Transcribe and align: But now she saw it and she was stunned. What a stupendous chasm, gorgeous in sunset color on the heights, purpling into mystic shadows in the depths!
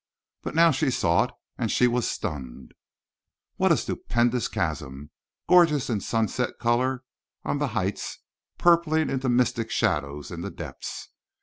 But 0.41 0.55
now 0.55 0.71
she 0.71 0.89
saw 0.89 1.25
it 1.25 1.31
and 1.59 1.69
she 1.69 1.85
was 1.85 2.09
stunned. 2.09 2.73
What 3.57 3.71
a 3.71 3.77
stupendous 3.77 4.47
chasm, 4.47 5.11
gorgeous 5.47 5.91
in 5.91 5.99
sunset 6.01 6.57
color 6.59 7.03
on 7.45 7.59
the 7.59 7.67
heights, 7.77 8.17
purpling 8.57 9.11
into 9.11 9.29
mystic 9.29 9.69
shadows 9.69 10.31
in 10.31 10.41
the 10.41 10.49
depths! 10.49 11.09